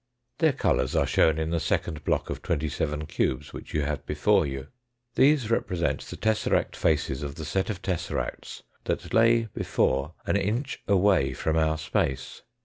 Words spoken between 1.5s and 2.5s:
the second block of